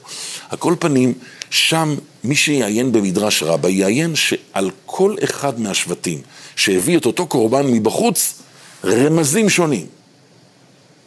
על 0.49 0.59
כל 0.59 0.75
פנים, 0.79 1.15
שם 1.51 1.95
מי 2.25 2.37
שיעיין 2.37 2.93
במדרש 2.93 3.43
רבה, 3.43 3.69
יעיין 3.69 4.17
שעל 4.17 4.71
כל 4.87 5.17
אחד 5.25 5.61
מהשבטים 5.61 6.23
שהביא 6.57 6.99
את 6.99 7.07
אותו 7.07 7.27
קורבן 7.27 7.67
מבחוץ, 7.67 8.43
רמזים 8.85 9.49
שונים, 9.49 9.87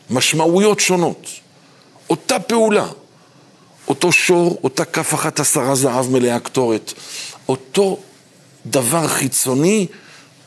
משמעויות 0.09 0.79
שונות, 0.79 1.27
אותה 2.09 2.39
פעולה, 2.39 2.88
אותו 3.88 4.12
שור, 4.12 4.59
אותה 4.63 4.85
כף 4.85 5.13
אחת 5.13 5.39
עשרה 5.39 5.75
זהב 5.75 6.09
מלאה 6.09 6.39
קטורת, 6.39 6.93
אותו 7.50 8.00
דבר 8.65 9.07
חיצוני, 9.07 9.88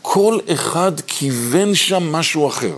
כל 0.02 0.38
אחד 0.54 0.92
כיוון 1.06 1.74
שם 1.74 2.12
משהו 2.12 2.48
אחר. 2.48 2.76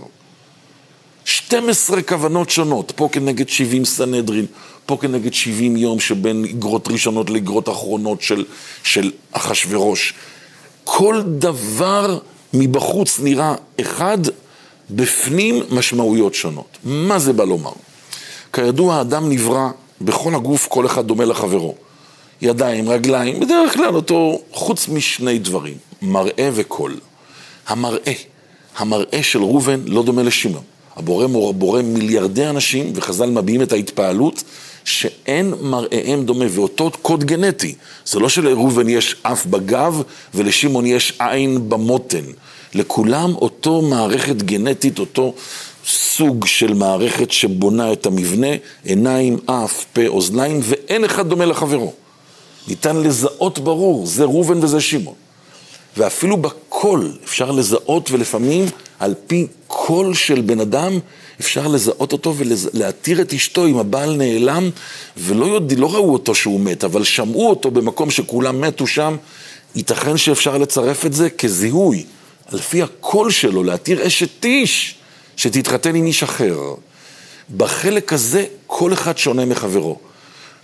12 1.29 2.01
כוונות 2.01 2.49
שונות, 2.49 2.91
פה 2.95 3.09
כנגד 3.11 3.49
70 3.49 3.85
סנהדרין, 3.85 4.45
פה 4.85 4.97
כנגד 5.01 5.33
70 5.33 5.77
יום 5.77 5.99
שבין 5.99 6.45
אגרות 6.45 6.87
ראשונות 6.87 7.29
לאגרות 7.29 7.69
אחרונות 7.69 8.21
של, 8.21 8.45
של 8.83 9.11
אחשורוש. 9.31 10.13
כל 10.83 11.21
דבר 11.25 12.19
מבחוץ 12.53 13.19
נראה 13.19 13.55
אחד, 13.81 14.17
בפנים 14.89 15.63
משמעויות 15.71 16.33
שונות. 16.33 16.77
מה 16.83 17.19
זה 17.19 17.33
בא 17.33 17.43
לומר? 17.43 17.73
כידוע, 18.53 18.95
האדם 18.95 19.29
נברא 19.29 19.69
בכל 20.01 20.35
הגוף, 20.35 20.67
כל 20.67 20.85
אחד 20.85 21.07
דומה 21.07 21.25
לחברו. 21.25 21.75
ידיים, 22.41 22.89
רגליים, 22.89 23.39
בדרך 23.39 23.73
כלל 23.73 23.95
אותו, 23.95 24.41
חוץ 24.51 24.87
משני 24.87 25.39
דברים, 25.39 25.77
מראה 26.01 26.49
וקול. 26.53 26.95
המראה, 27.67 28.13
המראה 28.77 29.23
של 29.23 29.39
ראובן 29.39 29.79
לא 29.85 30.03
דומה 30.03 30.23
לשמעון. 30.23 30.78
הבורא 30.99 31.51
בורא 31.51 31.81
מיליארדי 31.81 32.47
אנשים, 32.47 32.91
וחז"ל 32.95 33.29
מביעים 33.29 33.61
את 33.61 33.71
ההתפעלות, 33.71 34.43
שאין 34.85 35.53
מראיהם 35.61 36.25
דומה, 36.25 36.45
ואותו 36.49 36.91
קוד 37.01 37.23
גנטי. 37.23 37.75
זה 38.05 38.19
לא 38.19 38.29
שלראובן 38.29 38.89
יש 38.89 39.15
אף 39.23 39.45
בגב 39.45 40.01
ולשמעון 40.33 40.85
יש 40.85 41.13
עין 41.19 41.69
במותן. 41.69 42.23
לכולם 42.73 43.35
אותו 43.35 43.81
מערכת 43.81 44.35
גנטית, 44.35 44.99
אותו 44.99 45.33
סוג 45.87 46.45
של 46.45 46.73
מערכת 46.73 47.31
שבונה 47.31 47.93
את 47.93 48.05
המבנה, 48.05 48.47
עיניים, 48.83 49.37
אף, 49.45 49.85
פה, 49.93 50.07
אוזניים, 50.07 50.59
ואין 50.63 51.03
אחד 51.03 51.29
דומה 51.29 51.45
לחברו. 51.45 51.93
ניתן 52.67 52.97
לזהות 52.97 53.59
ברור, 53.59 54.05
זה 54.05 54.23
ראובן 54.23 54.63
וזה 54.63 54.81
שמעון. 54.81 55.15
ואפילו 55.97 56.37
בקול 56.37 57.17
אפשר 57.23 57.51
לזהות 57.51 58.11
ולפעמים 58.11 58.65
על 58.99 59.13
פי 59.27 59.47
קול 59.71 60.13
של 60.13 60.41
בן 60.41 60.59
אדם 60.59 60.99
אפשר 61.39 61.67
לזהות 61.67 62.11
אותו 62.11 62.35
ולהתיר 62.37 63.21
את 63.21 63.33
אשתו 63.33 63.67
אם 63.67 63.77
הבעל 63.77 64.15
נעלם 64.15 64.69
ולא 65.17 65.45
יודע, 65.45 65.75
לא 65.75 65.93
ראו 65.93 66.13
אותו 66.13 66.35
שהוא 66.35 66.59
מת, 66.59 66.83
אבל 66.83 67.03
שמעו 67.03 67.49
אותו 67.49 67.71
במקום 67.71 68.11
שכולם 68.11 68.61
מתו 68.61 68.87
שם, 68.87 69.15
ייתכן 69.75 70.17
שאפשר 70.17 70.57
לצרף 70.57 71.05
את 71.05 71.13
זה 71.13 71.29
כזיהוי, 71.29 72.05
לפי 72.51 72.83
הקול 72.83 73.31
שלו, 73.31 73.63
להתיר 73.63 74.07
אשת 74.07 74.45
איש 74.45 74.95
שתתחתן 75.37 75.95
עם 75.95 76.05
איש 76.05 76.23
אחר. 76.23 76.57
בחלק 77.57 78.13
הזה 78.13 78.45
כל 78.67 78.93
אחד 78.93 79.17
שונה 79.17 79.45
מחברו. 79.45 79.97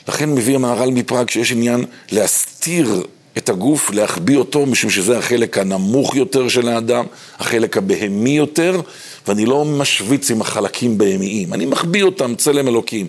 לכן 0.08 0.30
מביא 0.30 0.56
המהר"ל 0.56 0.90
מפראג 0.92 1.30
שיש 1.30 1.52
עניין 1.52 1.86
להסתיר 2.12 3.04
את 3.38 3.50
הגוף, 3.50 3.92
להחביא 3.92 4.38
אותו, 4.38 4.66
משום 4.66 4.90
שזה 4.90 5.18
החלק 5.18 5.58
הנמוך 5.58 6.16
יותר 6.16 6.50
של 6.50 6.70
האדם, 6.70 7.06
החלק 7.40 7.78
הבהמי 7.78 8.30
יותר, 8.30 8.82
ואני 9.28 9.46
לא 9.46 9.66
משוויץ 9.66 10.32
עם 10.32 10.42
החלקים 10.42 10.98
בהמיים, 10.98 11.54
אני 11.54 11.66
מחביא 11.66 12.04
אותם, 12.04 12.36
צלם 12.36 12.68
אלוקים. 12.68 13.08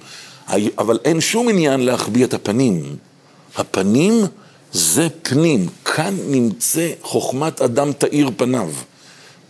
אבל 0.78 0.98
אין 1.04 1.20
שום 1.20 1.48
עניין 1.48 1.80
להחביא 1.80 2.24
את 2.24 2.34
הפנים. 2.34 2.96
הפנים 3.56 4.24
זה 4.72 5.08
פנים, 5.22 5.68
כאן 5.84 6.16
נמצא 6.26 6.90
חוכמת 7.02 7.62
אדם 7.62 7.92
תאיר 7.92 8.30
פניו. 8.36 8.70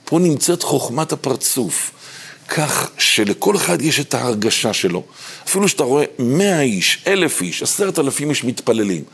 פה 0.04 0.18
נמצאת 0.18 0.62
חוכמת 0.62 1.12
הפרצוף. 1.12 1.90
כך 2.48 2.90
שלכל 2.98 3.56
אחד 3.56 3.82
יש 3.82 4.00
את 4.00 4.14
ההרגשה 4.14 4.72
שלו. 4.72 5.02
אפילו 5.44 5.68
שאתה 5.68 5.84
רואה 5.84 6.04
מאה 6.18 6.60
איש, 6.60 7.02
אלף 7.06 7.42
איש, 7.42 7.62
עשרת 7.62 7.98
אלפים 7.98 8.30
איש 8.30 8.44
מתפללים. 8.44 9.04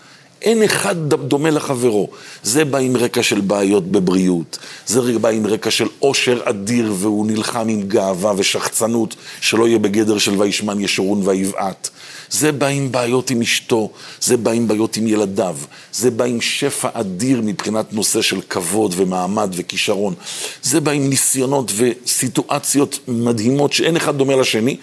אין 0.43 0.63
אחד 0.63 1.09
דומה 1.15 1.51
לחברו. 1.51 2.09
זה 2.43 2.65
בא 2.65 2.79
עם 2.79 2.97
רקע 2.97 3.23
של 3.23 3.41
בעיות 3.41 3.93
בבריאות, 3.93 4.59
זה 4.87 5.19
בא 5.19 5.29
עם 5.29 5.47
רקע 5.47 5.71
של 5.71 5.87
עושר 5.99 6.41
אדיר 6.45 6.93
והוא 6.97 7.27
נלחם 7.27 7.69
עם 7.69 7.83
גאווה 7.83 8.33
ושחצנות, 8.37 9.15
שלא 9.41 9.69
יהיה 9.69 9.79
בגדר 9.79 10.19
של 10.19 10.41
וישמן 10.41 10.81
ישורון 10.81 11.21
ויבעט. 11.25 11.89
זה 12.31 12.53
בא 12.53 12.67
עם 12.67 12.93
בעיות 12.93 13.31
עם 13.31 13.41
אשתו, 13.41 13.91
זה 14.21 14.37
בא 14.37 14.51
עם 14.51 14.69
בעיות 14.69 14.97
עם 14.97 15.07
ילדיו, 15.07 15.57
זה 15.93 16.11
בא 16.11 16.25
עם 16.25 16.41
שפע 16.41 16.89
אדיר 16.93 17.41
מבחינת 17.45 17.93
נושא 17.93 18.23
של 18.23 18.41
כבוד 18.49 18.95
ומעמד 18.97 19.51
וכישרון. 19.57 20.15
זה 20.63 20.81
בא 20.81 20.93
עם 20.93 21.09
ניסיונות 21.09 21.73
וסיטואציות 21.77 22.99
מדהימות 23.09 23.73
שאין 23.73 23.97
אחד 23.97 24.17
דומה 24.17 24.37
לשני. 24.37 24.77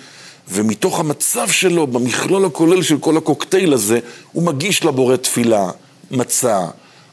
ומתוך 0.51 0.99
המצב 0.99 1.49
שלו, 1.49 1.87
במכלול 1.87 2.45
הכולל 2.45 2.81
של 2.81 2.97
כל 2.97 3.17
הקוקטייל 3.17 3.73
הזה, 3.73 3.99
הוא 4.31 4.43
מגיש 4.43 4.85
לבורא 4.85 5.15
תפילה, 5.15 5.71
מצה, 6.11 6.65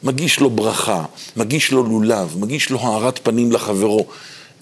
מגיש 0.03 0.41
לו 0.41 0.51
ברכה, 0.51 1.05
מגיש 1.37 1.73
לו 1.73 1.83
לולב, 1.83 2.37
מגיש 2.39 2.71
לו 2.71 2.81
הארת 2.81 3.21
פנים 3.23 3.53
לחברו. 3.53 4.07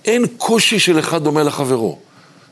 אין 0.05 0.27
קושי 0.37 0.79
של 0.79 0.99
אחד 0.99 1.25
דומה 1.25 1.43
לחברו. 1.43 1.99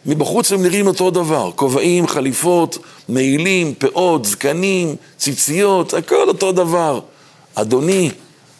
מבחוץ 0.07 0.53
הם 0.53 0.63
נראים 0.63 0.87
אותו 0.87 1.11
דבר, 1.11 1.51
כובעים, 1.57 2.07
חליפות, 2.07 2.79
מעילים, 3.09 3.75
פאות, 3.75 4.25
זקנים, 4.25 4.97
ציציות, 5.17 5.95
הכל 5.95 6.29
אותו 6.29 6.53
דבר. 6.53 7.01
אדוני, 7.55 8.11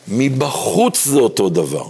מבחוץ 0.09 1.05
זה 1.05 1.19
אותו 1.19 1.49
דבר. 1.49 1.87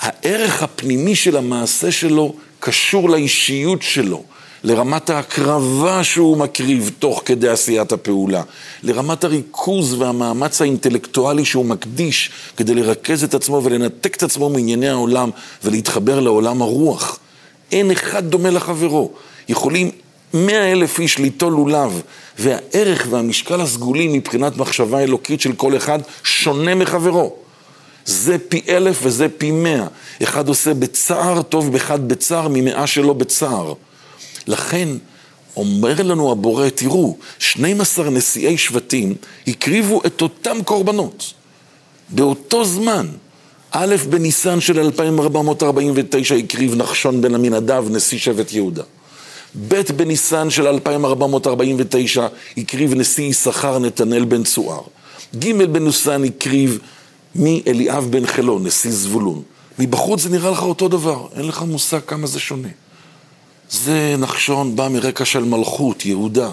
הערך 0.00 0.62
הפנימי 0.62 1.14
של 1.14 1.36
המעשה 1.36 1.92
שלו 1.92 2.34
קשור 2.60 3.10
לאישיות 3.10 3.82
שלו, 3.82 4.22
לרמת 4.64 5.10
ההקרבה 5.10 6.04
שהוא 6.04 6.36
מקריב 6.36 6.90
תוך 6.98 7.22
כדי 7.24 7.48
עשיית 7.48 7.92
הפעולה, 7.92 8.42
לרמת 8.82 9.24
הריכוז 9.24 9.94
והמאמץ 9.94 10.60
האינטלקטואלי 10.60 11.44
שהוא 11.44 11.64
מקדיש 11.64 12.30
כדי 12.56 12.74
לרכז 12.74 13.24
את 13.24 13.34
עצמו 13.34 13.60
ולנתק 13.64 14.16
את 14.16 14.22
עצמו 14.22 14.48
מענייני 14.48 14.88
העולם 14.88 15.30
ולהתחבר 15.64 16.20
לעולם 16.20 16.62
הרוח. 16.62 17.18
אין 17.72 17.90
אחד 17.90 18.26
דומה 18.26 18.50
לחברו. 18.50 19.10
יכולים 19.48 19.90
מאה 20.34 20.72
אלף 20.72 21.00
איש 21.00 21.18
ליטול 21.18 21.52
לולב, 21.52 22.02
והערך 22.38 23.06
והמשקל 23.10 23.60
הסגולי 23.60 24.08
מבחינת 24.08 24.56
מחשבה 24.56 25.00
אלוקית 25.00 25.40
של 25.40 25.52
כל 25.52 25.76
אחד 25.76 25.98
שונה 26.24 26.74
מחברו. 26.74 27.34
זה 28.04 28.36
פי 28.48 28.62
אלף 28.68 28.98
וזה 29.02 29.26
פי 29.38 29.50
מאה. 29.50 29.86
אחד 30.22 30.48
עושה 30.48 30.74
בצער 30.74 31.42
טוב 31.42 31.72
באחד 31.72 32.08
בצער 32.08 32.48
ממאה 32.48 32.86
שלו 32.86 33.14
בצער. 33.14 33.74
לכן 34.46 34.88
אומר 35.56 36.02
לנו 36.02 36.32
הבורא, 36.32 36.68
תראו, 36.68 37.16
12 37.38 38.10
נשיאי 38.10 38.58
שבטים 38.58 39.14
הקריבו 39.46 40.02
את 40.06 40.22
אותם 40.22 40.62
קורבנות. 40.64 41.32
באותו 42.08 42.64
זמן, 42.64 43.06
א' 43.70 43.96
בניסן 44.10 44.60
של 44.60 44.78
2449 44.80 46.34
הקריב 46.34 46.74
נחשון 46.74 47.20
בן 47.20 47.34
עמינדב, 47.34 47.84
נשיא 47.90 48.18
שבט 48.18 48.52
יהודה. 48.52 48.82
ב' 49.68 49.82
בניסן 49.96 50.50
של 50.50 50.66
2449 50.66 52.26
הקריב 52.56 52.94
נשיא 52.94 53.24
יששכר 53.24 53.78
נתנאל 53.78 54.24
בן 54.24 54.44
צוער. 54.44 54.80
ג' 55.38 55.52
בניסן 55.64 56.24
הקריב 56.24 56.78
מאליאב 57.34 58.06
בן 58.10 58.26
חלון, 58.26 58.66
נשיא 58.66 58.90
זבולון. 58.90 59.42
מבחוץ 59.78 60.20
זה 60.20 60.28
נראה 60.28 60.50
לך 60.50 60.62
אותו 60.62 60.88
דבר, 60.88 61.26
אין 61.36 61.48
לך 61.48 61.62
מושג 61.62 62.00
כמה 62.06 62.26
זה 62.26 62.40
שונה. 62.40 62.68
זה 63.72 64.14
נחשון 64.18 64.76
בא 64.76 64.88
מרקע 64.88 65.24
של 65.24 65.44
מלכות, 65.44 66.06
יהודה. 66.06 66.50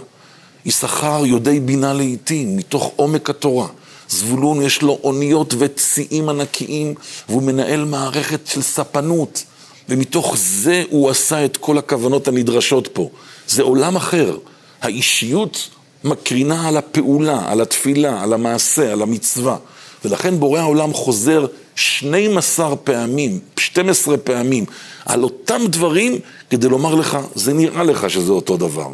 יששכר 0.66 1.26
יודעי 1.26 1.60
בינה 1.60 1.94
לעיתים, 1.94 2.58
מתוך 2.58 2.92
עומק 2.96 3.30
התורה. 3.30 3.68
זבולון 4.10 4.62
יש 4.62 4.82
לו 4.82 5.00
אוניות 5.04 5.54
וציאים 5.58 6.30
ענקיים, 6.30 6.94
והוא 7.30 7.44
מנהל 7.44 7.86
מערכת 7.86 8.40
של 8.48 8.62
ספנות. 8.62 9.44
ומתוך 9.90 10.36
זה 10.38 10.84
הוא 10.90 11.10
עשה 11.10 11.46
את 11.46 11.58
כל 11.58 11.78
הכוונות 11.78 12.28
הנדרשות 12.28 12.90
פה. 12.94 13.10
זה 13.48 13.64
עולם 13.64 13.96
אחר. 13.96 14.38
האישיות 14.82 15.70
מקרינה 16.04 16.68
על 16.68 16.78
הפעולה, 16.78 17.52
על 17.52 17.62
התפילה, 17.62 18.24
על 18.24 18.34
המעשה, 18.34 18.92
על 18.92 19.02
המצווה. 19.02 19.58
ולכן 20.06 20.40
בורא 20.40 20.60
העולם 20.60 20.94
חוזר 20.94 21.46
12 21.76 22.76
פעמים, 22.76 23.40
12 23.60 24.18
פעמים, 24.18 24.66
על 25.06 25.24
אותם 25.24 25.62
דברים, 25.70 26.20
כדי 26.50 26.70
לומר 26.70 26.96
לך, 26.96 27.18
זה 27.36 27.54
נראה 27.54 27.84
לך 27.84 28.10
שזה 28.10 28.32
אותו 28.32 28.58
דבר. 28.58 28.88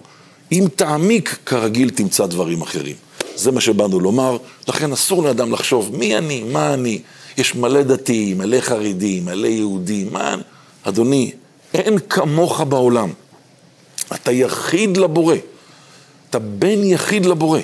אם 0.51 0.65
תעמיק, 0.75 1.37
כרגיל 1.45 1.89
תמצא 1.89 2.25
דברים 2.25 2.61
אחרים. 2.61 2.95
זה 3.35 3.51
מה 3.51 3.61
שבאנו 3.61 3.99
לומר, 3.99 4.37
לכן 4.67 4.91
אסור 4.91 5.23
לאדם 5.23 5.51
לחשוב, 5.51 5.95
מי 5.95 6.17
אני, 6.17 6.43
מה 6.43 6.73
אני. 6.73 6.99
יש 7.37 7.55
מלא 7.55 7.83
דתיים, 7.83 8.37
מלא 8.37 8.61
חרדים, 8.61 9.25
מלא 9.25 9.47
יהודים, 9.47 10.07
מה 10.11 10.33
אני... 10.33 10.41
אדוני, 10.83 11.31
אין 11.73 11.99
כמוך 12.09 12.61
בעולם. 12.61 13.09
אתה 14.13 14.31
יחיד 14.31 14.97
לבורא. 14.97 15.35
אתה 16.29 16.39
בן 16.39 16.83
יחיד 16.83 17.25
לבורא. 17.25 17.59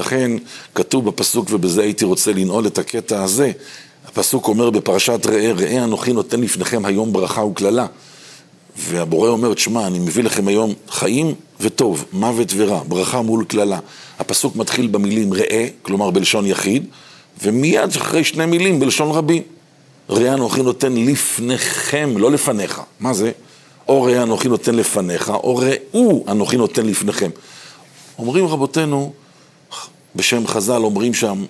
לכן 0.00 0.30
כתוב 0.74 1.06
בפסוק, 1.06 1.48
ובזה 1.50 1.82
הייתי 1.82 2.04
רוצה 2.04 2.32
לנעול 2.32 2.66
את 2.66 2.78
הקטע 2.78 3.22
הזה, 3.22 3.52
הפסוק 4.06 4.48
אומר 4.48 4.70
בפרשת 4.70 5.26
ראה, 5.26 5.52
ראה 5.52 5.84
אנוכי 5.84 6.12
נותן 6.12 6.40
לפניכם 6.40 6.84
היום 6.84 7.12
ברכה 7.12 7.44
וקללה. 7.44 7.86
והבורא 8.76 9.28
אומר, 9.28 9.54
תשמע, 9.54 9.86
אני 9.86 9.98
מביא 9.98 10.24
לכם 10.24 10.48
היום 10.48 10.74
חיים 10.88 11.34
וטוב, 11.60 12.04
מוות 12.12 12.52
ורע, 12.56 12.82
ברכה 12.88 13.22
מול 13.22 13.44
קללה. 13.44 13.78
הפסוק 14.18 14.56
מתחיל 14.56 14.86
במילים 14.86 15.34
ראה, 15.34 15.66
כלומר 15.82 16.10
בלשון 16.10 16.46
יחיד, 16.46 16.86
ומיד 17.42 17.90
אחרי 17.96 18.24
שני 18.24 18.46
מילים 18.46 18.80
בלשון 18.80 19.10
רבים. 19.10 19.42
ראה 20.10 20.34
אנוכי 20.34 20.62
נותן 20.62 20.92
לפניכם, 20.92 22.14
לא 22.16 22.30
לפניך. 22.30 22.80
מה 23.00 23.12
זה? 23.12 23.30
או 23.88 24.02
ראה 24.02 24.22
אנוכי 24.22 24.48
נותן 24.48 24.74
לפניך, 24.74 25.28
או 25.30 25.56
ראו 25.56 26.24
אנוכי 26.28 26.56
נותן 26.56 26.86
לפניכם. 26.86 27.30
אומרים 28.18 28.46
רבותינו, 28.46 29.12
בשם 30.16 30.46
חז"ל, 30.46 30.82
אומרים 30.84 31.14
שם, 31.14 31.44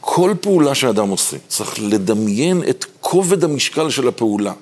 כל 0.00 0.34
פעולה 0.40 0.74
שאדם 0.74 1.08
עושה, 1.08 1.36
צריך 1.48 1.74
לדמיין 1.78 2.62
את 2.70 2.84
כובד 3.00 3.44
המשקל 3.44 3.90
של 3.90 4.08
הפעולה. 4.08 4.52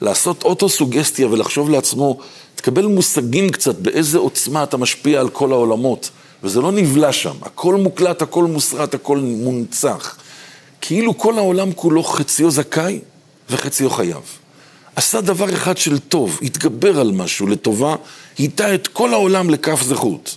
לעשות 0.00 0.42
אוטוסוגסטיה 0.42 1.26
ולחשוב 1.26 1.70
לעצמו, 1.70 2.18
תקבל 2.54 2.86
מושגים 2.86 3.50
קצת 3.50 3.74
באיזה 3.74 4.18
עוצמה 4.18 4.62
אתה 4.62 4.76
משפיע 4.76 5.20
על 5.20 5.28
כל 5.28 5.52
העולמות. 5.52 6.10
וזה 6.42 6.60
לא 6.60 6.72
נבלע 6.72 7.12
שם, 7.12 7.34
הכל 7.42 7.74
מוקלט, 7.74 8.22
הכל 8.22 8.44
מוסרט, 8.44 8.94
הכל 8.94 9.18
מונצח. 9.18 10.16
כאילו 10.80 11.18
כל 11.18 11.38
העולם 11.38 11.72
כולו 11.72 12.02
חציו 12.02 12.50
זכאי 12.50 13.00
וחציו 13.50 13.90
חייב. 13.90 14.22
עשה 14.96 15.20
דבר 15.20 15.54
אחד 15.54 15.76
של 15.76 15.98
טוב, 15.98 16.38
התגבר 16.42 17.00
על 17.00 17.12
משהו 17.12 17.46
לטובה, 17.46 17.94
היטה 18.38 18.74
את 18.74 18.88
כל 18.88 19.14
העולם 19.14 19.50
לכף 19.50 19.82
זכות. 19.82 20.36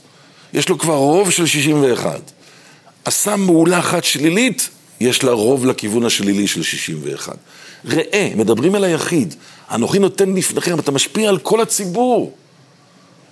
יש 0.54 0.70
לו 0.70 0.78
כבר 0.78 0.96
רוב 0.96 1.32
של 1.32 1.46
61. 1.46 2.32
עשה 3.06 3.36
מעולה 3.36 3.80
אחת 3.80 4.04
שלילית, 4.04 4.70
יש 5.00 5.24
לה 5.24 5.32
רוב 5.32 5.66
לכיוון 5.66 6.06
השלילי 6.06 6.48
של 6.48 6.64
61. 6.64 7.36
ראה, 7.86 8.32
מדברים 8.36 8.76
אל 8.76 8.84
היחיד, 8.84 9.36
אנוכי 9.72 10.00
נותן 10.00 10.34
לפניכם, 10.34 10.80
אתה 10.80 10.92
משפיע 10.92 11.30
על 11.30 11.38
כל 11.38 11.62
הציבור. 11.62 12.34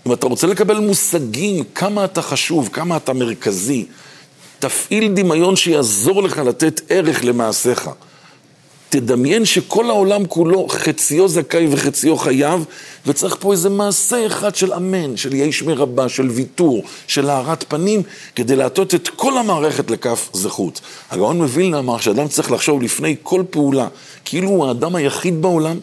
אם 0.08 0.14
אתה 0.14 0.28
רוצה 0.28 0.48
לקבל 0.48 0.80
מושגים 0.80 1.64
כמה 1.76 2.06
אתה 2.06 2.22
חשוב, 2.22 2.70
כמה 2.74 2.98
אתה 2.98 3.14
מרכזי, 3.14 3.86
תפעיל 4.60 5.14
דמיון 5.14 5.56
שיעזור 5.56 6.24
לך 6.24 6.38
לתת 6.38 6.82
ערך 6.90 7.26
למעשיך. 7.26 7.90
תדמיין 8.90 9.46
שכל 9.46 9.90
העולם 9.90 10.26
כולו 10.26 10.68
חציו 10.70 11.28
זכאי 11.28 11.68
וחציו 11.72 12.18
חייב, 12.18 12.66
וצריך 13.06 13.36
פה 13.40 13.52
איזה 13.52 13.70
מעשה 13.70 14.28
אחד 14.28 14.56
של 14.56 14.74
אמן, 14.74 15.18
של 15.18 15.34
יש 15.34 15.64
מרבה, 15.64 16.10
של 16.10 16.30
ויתור, 16.30 16.84
של 17.08 17.30
הארת 17.30 17.64
פנים, 17.68 18.04
כדי 18.36 18.56
להטות 18.56 18.96
את 18.96 19.08
כל 19.08 19.38
המערכת 19.38 19.92
לכף 19.92 20.30
זכות. 20.34 20.82
הגאון 21.12 21.38
מווילנה 21.38 21.80
אמר 21.80 21.98
שאדם 21.98 22.28
צריך 22.28 22.52
לחשוב 22.52 22.82
לפני 22.82 23.16
כל 23.24 23.44
פעולה, 23.50 23.88
כאילו 24.26 24.50
הוא 24.50 24.68
האדם 24.68 24.96
היחיד 24.96 25.42
בעולם, 25.42 25.80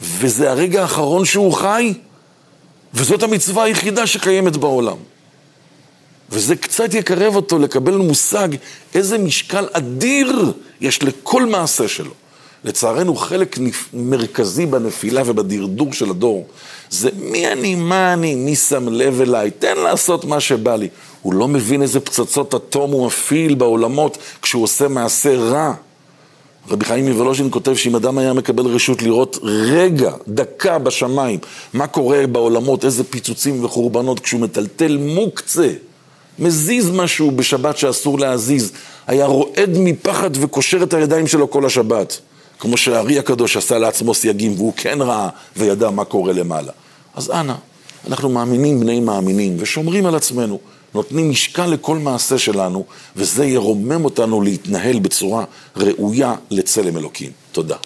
וזה 0.00 0.50
הרגע 0.50 0.82
האחרון 0.82 1.24
שהוא 1.24 1.52
חי, 1.52 1.94
וזאת 2.94 3.22
המצווה 3.22 3.64
היחידה 3.64 4.06
שקיימת 4.06 4.56
בעולם. 4.56 4.96
וזה 6.30 6.56
קצת 6.56 6.94
יקרב 6.94 7.36
אותו 7.36 7.58
לקבל 7.58 7.96
מושג 7.96 8.48
איזה 8.94 9.18
משקל 9.18 9.66
אדיר 9.72 10.52
יש 10.80 11.02
לכל 11.02 11.46
מעשה 11.46 11.88
שלו. 11.88 12.10
לצערנו 12.64 13.16
חלק 13.16 13.58
מרכזי 13.92 14.66
בנפילה 14.66 15.22
ובדרדור 15.26 15.92
של 15.92 16.10
הדור 16.10 16.46
זה 16.90 17.10
מי 17.18 17.52
אני, 17.52 17.74
מה 17.74 18.12
אני, 18.12 18.34
מי 18.34 18.56
שם 18.56 18.88
לב 18.88 19.20
אליי, 19.20 19.50
תן 19.50 19.76
לעשות 19.76 20.24
מה 20.24 20.40
שבא 20.40 20.76
לי. 20.76 20.88
הוא 21.22 21.34
לא 21.34 21.48
מבין 21.48 21.82
איזה 21.82 22.00
פצצות 22.00 22.54
אטום 22.54 22.90
הוא 22.90 23.06
מפעיל 23.06 23.54
בעולמות 23.54 24.18
כשהוא 24.42 24.62
עושה 24.62 24.88
מעשה 24.88 25.36
רע. 25.36 25.72
רבי 26.70 26.84
חיים 26.84 27.08
מוולוז'ין 27.08 27.48
כותב 27.50 27.74
שאם 27.74 27.96
אדם 27.96 28.18
היה 28.18 28.32
מקבל 28.32 28.66
רשות 28.66 29.02
לראות 29.02 29.38
רגע, 29.42 30.12
דקה 30.28 30.78
בשמיים, 30.78 31.38
מה 31.72 31.86
קורה 31.86 32.26
בעולמות, 32.26 32.84
איזה 32.84 33.04
פיצוצים 33.04 33.64
וחורבנות 33.64 34.20
כשהוא 34.20 34.40
מטלטל 34.40 34.96
מוקצה 34.96 35.68
מזיז 36.38 36.90
משהו 36.90 37.30
בשבת 37.30 37.76
שאסור 37.76 38.18
להזיז, 38.18 38.72
היה 39.06 39.26
רועד 39.26 39.70
מפחד 39.78 40.30
וקושר 40.34 40.82
את 40.82 40.94
הידיים 40.94 41.26
שלו 41.26 41.50
כל 41.50 41.66
השבת. 41.66 42.20
כמו 42.58 42.76
שהארי 42.76 43.18
הקדוש 43.18 43.56
עשה 43.56 43.78
לעצמו 43.78 44.14
סייגים, 44.14 44.52
והוא 44.56 44.72
כן 44.76 44.98
ראה 45.00 45.28
וידע 45.56 45.90
מה 45.90 46.04
קורה 46.04 46.32
למעלה. 46.32 46.72
אז 47.14 47.30
אנא, 47.30 47.54
אנחנו 48.06 48.28
מאמינים 48.28 48.80
בני 48.80 49.00
מאמינים 49.00 49.56
ושומרים 49.58 50.06
על 50.06 50.14
עצמנו, 50.14 50.58
נותנים 50.94 51.30
משקל 51.30 51.66
לכל 51.66 51.98
מעשה 51.98 52.38
שלנו, 52.38 52.84
וזה 53.16 53.44
ירומם 53.44 54.04
אותנו 54.04 54.42
להתנהל 54.42 54.98
בצורה 54.98 55.44
ראויה 55.76 56.34
לצלם 56.50 56.96
אלוקים. 56.96 57.30
תודה. 57.52 57.76